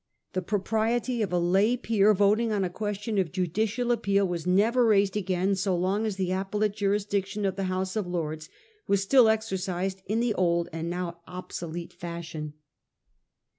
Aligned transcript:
The 0.33 0.41
propriety 0.41 1.21
of 1.21 1.31
a 1.31 1.37
lay 1.37 1.77
peer 1.77 2.11
voting 2.15 2.51
on 2.51 2.63
a 2.63 2.71
question 2.71 3.19
of 3.19 3.31
judicial 3.31 3.91
appeal 3.91 4.27
was 4.27 4.47
never 4.47 4.83
raised 4.83 5.15
again 5.15 5.53
so 5.53 5.75
long 5.77 6.07
as 6.07 6.15
the 6.15 6.31
appellate 6.31 6.73
jurisdic 6.75 7.27
tion 7.27 7.45
of 7.45 7.55
the 7.55 7.65
House 7.65 7.95
of 7.95 8.07
Lords 8.07 8.49
was 8.87 9.03
still 9.03 9.29
exercised 9.29 10.01
in 10.07 10.19
the 10.19 10.33
old 10.33 10.69
and 10.73 10.89
now 10.89 11.19
obsolete 11.27 11.93
fashion. 11.93 12.53